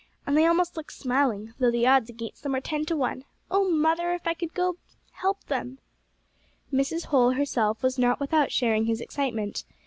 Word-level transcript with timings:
and 0.25 0.35
they 0.35 0.47
almost 0.47 0.75
look 0.75 0.89
smiling, 0.89 1.53
though 1.59 1.69
the 1.69 1.85
odds 1.85 2.09
against 2.09 2.41
them 2.41 2.55
are 2.55 2.59
ten 2.59 2.83
to 2.85 2.97
one. 2.97 3.23
O 3.51 3.69
mother, 3.69 4.13
if 4.15 4.25
I 4.25 4.33
could 4.33 4.49
but 4.49 4.55
go 4.55 4.73
to 4.73 4.79
help 5.19 5.43
them!" 5.43 5.77
Mrs. 6.73 7.05
Holl 7.05 7.33
herself 7.33 7.83
was 7.83 7.99
not 7.99 8.19
without 8.19 8.51
sharing 8.51 8.85
his 8.85 8.99
excitement. 8.99 9.63